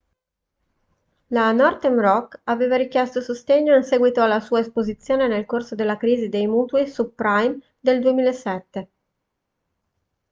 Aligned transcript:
la 1.29 1.51
northern 1.53 1.99
rock 2.01 2.39
aveva 2.45 2.75
richiesto 2.75 3.21
sostegno 3.21 3.75
in 3.75 3.83
seguito 3.83 4.23
alla 4.23 4.39
sua 4.39 4.59
esposizione 4.61 5.27
nel 5.27 5.45
corso 5.45 5.75
della 5.75 5.95
crisi 5.97 6.27
dei 6.27 6.47
mutui 6.47 6.87
subprime 6.87 7.59
del 7.79 8.01
2007 8.01 8.89